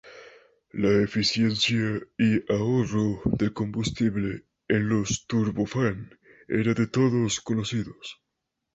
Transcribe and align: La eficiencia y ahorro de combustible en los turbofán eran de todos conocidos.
La 0.71 0.89
eficiencia 1.03 2.01
y 2.17 2.41
ahorro 2.51 3.21
de 3.37 3.53
combustible 3.53 4.47
en 4.67 4.89
los 4.89 5.27
turbofán 5.27 6.17
eran 6.47 6.73
de 6.73 6.87
todos 6.87 7.39
conocidos. 7.39 8.19